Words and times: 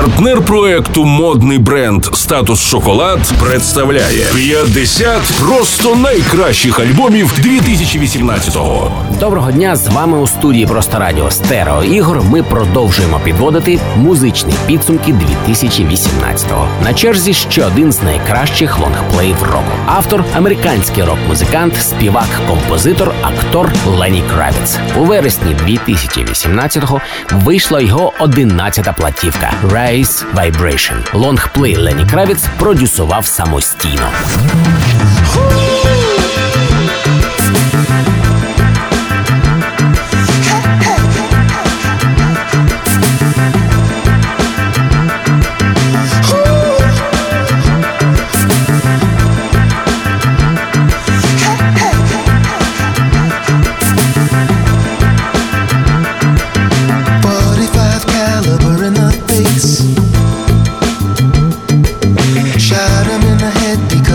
Партнер 0.00 0.40
проекту 0.40 1.04
модний 1.04 1.58
бренд 1.58 2.04
Статус 2.04 2.62
Шоколад 2.62 3.18
представляє 3.42 4.26
50 4.34 5.22
просто 5.40 5.94
найкращих 5.94 6.80
альбомів 6.80 7.32
2018-го. 7.40 8.92
Доброго 9.20 9.52
дня 9.52 9.76
з 9.76 9.88
вами 9.88 10.18
у 10.18 10.26
студії 10.26 10.66
Просто 10.66 10.98
Радіо 10.98 11.30
Стерео 11.30 11.84
Ігор. 11.84 12.22
Ми 12.30 12.42
продовжуємо 12.42 13.20
підводити 13.24 13.80
музичні 13.96 14.52
підсумки 14.66 15.12
2018-го. 15.48 16.68
На 16.84 16.94
черзі 16.94 17.34
ще 17.34 17.64
один 17.64 17.92
з 17.92 18.02
найкращих 18.02 18.78
лонгплеїв 18.78 19.42
року. 19.42 19.72
Автор 19.86 20.24
американський 20.36 21.04
рок-музикант, 21.04 21.74
співак, 21.82 22.28
композитор, 22.48 23.12
актор 23.22 23.72
Лені 23.86 24.22
Кравіц. 24.34 24.78
У 24.98 25.04
вересні 25.04 25.56
2018-го 25.66 27.00
вийшла 27.32 27.80
його 27.80 28.12
11-та 28.20 28.92
платівка 28.92 29.52
Rise 29.90 30.24
Vibration. 30.34 31.16
Лонгплей 31.16 31.76
Лені 31.76 32.06
Кравіц 32.06 32.44
продюсував 32.58 33.26
самостійно. 33.26 34.10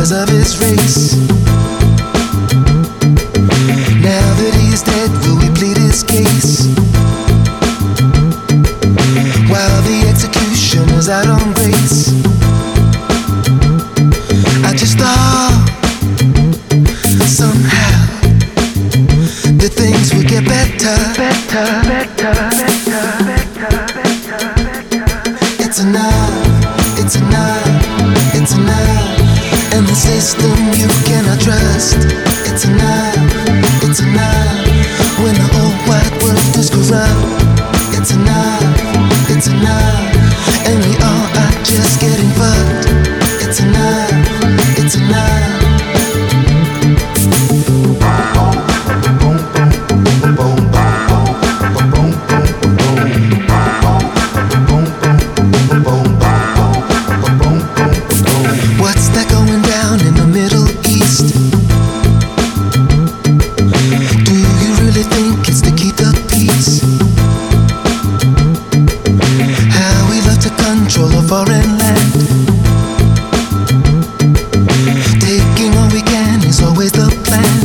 Because 0.06 0.22
of 0.22 0.30
his 0.30 0.60
race. 0.60 1.45
Cannot 31.78 32.15
control 71.06 71.24
a 71.24 71.28
foreign 71.28 71.78
land. 71.78 72.14
Taking 75.22 75.74
all 75.78 75.90
we 75.92 76.02
can 76.02 76.44
is 76.44 76.62
always 76.62 76.92
the 76.92 77.10
plan. 77.26 77.62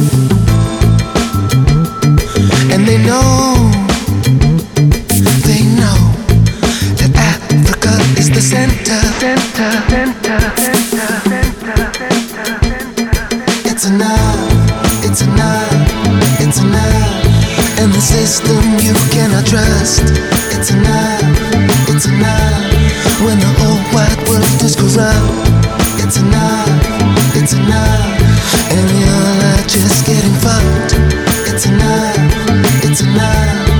And 2.72 2.86
they 2.86 2.98
know, 2.98 3.70
they 5.46 5.62
know 5.78 6.00
that 6.98 7.12
Africa 7.16 7.92
is 8.18 8.30
the 8.30 8.40
center, 8.40 9.00
center, 9.20 9.72
center, 9.88 10.40
center. 10.56 11.10
It's 13.64 13.86
enough, 13.86 15.04
it's 15.04 15.22
enough, 15.22 16.40
it's 16.40 16.58
enough. 16.60 17.80
And 17.80 17.92
the 17.92 18.00
system 18.00 18.78
you 18.78 18.94
cannot 19.10 19.46
trust. 19.46 20.02
It's 20.52 20.70
enough, 20.70 21.22
it's 21.88 22.06
enough. 22.06 22.69
When 23.24 23.38
the 23.38 23.52
old 23.66 23.84
white 23.94 24.28
world. 24.28 24.40
It's 26.02 26.16
enough, 26.16 27.36
it's 27.36 27.52
enough. 27.52 28.20
And 28.72 28.90
are 29.08 29.62
just 29.68 30.06
getting 30.06 30.34
fucked. 30.42 30.94
It's 31.46 31.66
enough, 31.66 32.16
it's 32.82 33.02
enough. 33.02 33.70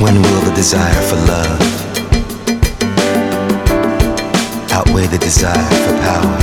When 0.00 0.22
will 0.22 0.40
the 0.42 0.52
desire 0.54 1.02
for 1.08 1.16
love 1.16 1.60
outweigh 4.72 5.06
the 5.06 5.18
desire 5.18 5.70
for 5.84 5.94
power? 6.06 6.36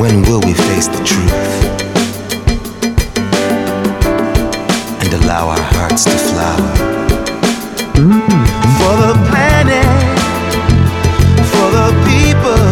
When 0.00 0.22
will 0.22 0.40
we 0.40 0.54
face 0.54 0.88
the 0.88 1.04
truth 1.04 1.81
hearts 5.92 6.04
to 6.04 6.10
flower? 6.10 6.72
For 8.78 8.94
the 9.04 9.14
planet, 9.28 9.86
for 11.52 11.68
the 11.78 11.88
people, 12.08 12.64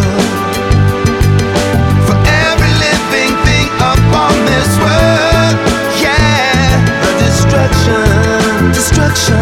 for 2.07 2.17
every 2.49 2.73
living 2.87 3.33
thing 3.47 3.69
upon 3.93 4.33
this 4.49 4.71
world. 4.85 5.57
Yeah, 6.01 6.81
the 7.05 7.13
destruction, 7.25 8.73
destruction, 8.73 9.40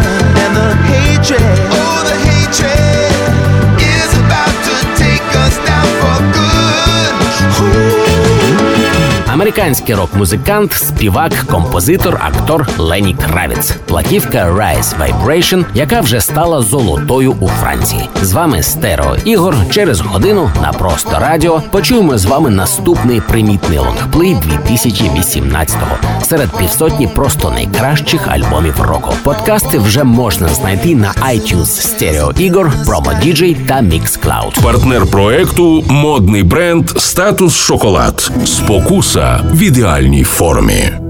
Американський 9.49 9.95
рок-музикант, 9.95 10.73
співак, 10.73 11.31
композитор, 11.51 12.21
актор 12.23 12.67
Лені 12.77 13.15
Кравіц. 13.15 13.71
Платівка 13.85 14.37
Rise 14.37 14.93
Vibration, 14.99 15.65
яка 15.73 16.01
вже 16.01 16.21
стала 16.21 16.61
золотою 16.61 17.35
у 17.39 17.47
Франції. 17.47 18.09
З 18.21 18.33
вами 18.33 18.63
Стерео 18.63 19.15
Ігор. 19.25 19.55
Через 19.71 20.01
годину 20.01 20.51
на 20.61 20.73
просто 20.73 21.19
радіо 21.19 21.61
почуємо 21.71 22.17
з 22.17 22.25
вами 22.25 22.49
наступний 22.49 23.21
примітний 23.21 23.79
лонгплей 23.79 24.35
2018-го. 24.35 25.97
Серед 26.21 26.57
півсотні 26.57 27.07
просто 27.07 27.51
найкращих 27.51 28.27
альбомів 28.27 28.81
року. 28.81 29.13
Подкасти 29.23 29.79
вже 29.79 30.03
можна 30.03 30.47
знайти 30.47 30.95
на 30.95 31.11
iTunes, 31.11 31.63
Stereo 31.65 32.41
Ігор, 32.41 32.71
Promo 32.85 33.25
DJ 33.25 33.65
та 33.67 33.73
Mixcloud. 33.73 34.63
Партнер 34.63 35.05
проекту 35.05 35.83
модний 35.89 36.43
бренд 36.43 36.89
Статус 36.89 37.55
Шоколад. 37.55 38.31
Спокуса 38.45 39.38
в 39.43 39.61
ідеальній 39.61 40.23
формі. 40.23 41.08